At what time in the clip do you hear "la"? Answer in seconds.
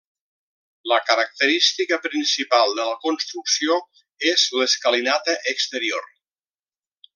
0.91-0.95, 2.91-2.97